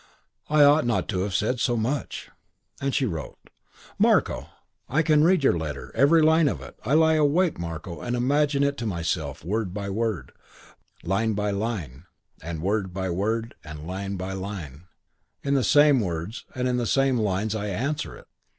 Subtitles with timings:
[0.49, 2.31] I ought not to have said so much."
[2.81, 3.37] And she wrote,
[3.99, 4.47] "Marko,
[4.89, 6.75] I can read your letter, every line of it.
[6.83, 10.31] I lie awake, Marko, and imagine it to myself word by word,
[11.03, 12.05] line by line;
[12.41, 14.87] and word by word, line by line,
[15.43, 18.25] in the same words and in the same lines, I answer it.